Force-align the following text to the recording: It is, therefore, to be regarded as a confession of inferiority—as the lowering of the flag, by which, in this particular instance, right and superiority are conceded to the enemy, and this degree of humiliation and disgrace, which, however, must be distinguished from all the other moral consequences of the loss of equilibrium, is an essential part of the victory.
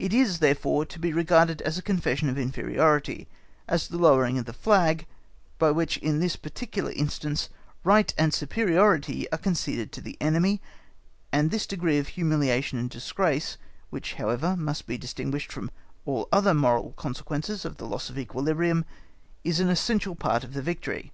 It 0.00 0.12
is, 0.12 0.40
therefore, 0.40 0.84
to 0.86 0.98
be 0.98 1.12
regarded 1.12 1.62
as 1.62 1.78
a 1.78 1.82
confession 1.82 2.28
of 2.28 2.36
inferiority—as 2.36 3.86
the 3.86 3.98
lowering 3.98 4.36
of 4.36 4.44
the 4.44 4.52
flag, 4.52 5.06
by 5.60 5.70
which, 5.70 5.96
in 5.98 6.18
this 6.18 6.34
particular 6.34 6.90
instance, 6.90 7.48
right 7.84 8.12
and 8.18 8.34
superiority 8.34 9.30
are 9.30 9.38
conceded 9.38 9.92
to 9.92 10.00
the 10.00 10.16
enemy, 10.20 10.60
and 11.32 11.52
this 11.52 11.68
degree 11.68 11.98
of 11.98 12.08
humiliation 12.08 12.80
and 12.80 12.90
disgrace, 12.90 13.58
which, 13.90 14.14
however, 14.14 14.56
must 14.56 14.88
be 14.88 14.98
distinguished 14.98 15.52
from 15.52 15.70
all 16.04 16.26
the 16.32 16.36
other 16.36 16.52
moral 16.52 16.90
consequences 16.96 17.64
of 17.64 17.76
the 17.76 17.86
loss 17.86 18.10
of 18.10 18.18
equilibrium, 18.18 18.84
is 19.44 19.60
an 19.60 19.68
essential 19.68 20.16
part 20.16 20.42
of 20.42 20.52
the 20.52 20.62
victory. 20.62 21.12